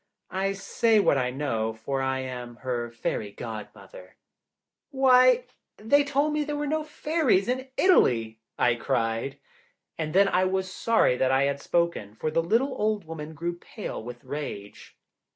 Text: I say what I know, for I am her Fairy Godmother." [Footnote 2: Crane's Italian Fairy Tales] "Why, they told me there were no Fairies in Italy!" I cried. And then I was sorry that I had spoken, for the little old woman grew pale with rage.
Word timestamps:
I 0.31 0.53
say 0.53 0.99
what 0.99 1.19
I 1.19 1.29
know, 1.29 1.73
for 1.75 2.01
I 2.01 2.21
am 2.21 2.55
her 2.65 2.89
Fairy 2.89 3.31
Godmother." 3.33 4.15
[Footnote 4.91 4.93
2: 4.93 4.97
Crane's 4.97 5.13
Italian 5.13 5.43
Fairy 5.45 5.45
Tales] 5.45 5.45
"Why, 5.45 5.45
they 5.97 6.03
told 6.03 6.33
me 6.33 6.43
there 6.43 6.55
were 6.55 6.65
no 6.65 6.83
Fairies 6.83 7.47
in 7.47 7.67
Italy!" 7.77 8.39
I 8.57 8.73
cried. 8.73 9.37
And 9.99 10.15
then 10.15 10.27
I 10.27 10.45
was 10.45 10.73
sorry 10.73 11.17
that 11.17 11.31
I 11.31 11.43
had 11.43 11.61
spoken, 11.61 12.15
for 12.15 12.31
the 12.31 12.41
little 12.41 12.69
old 12.81 13.05
woman 13.05 13.35
grew 13.35 13.53
pale 13.59 14.01
with 14.03 14.23
rage. 14.23 14.97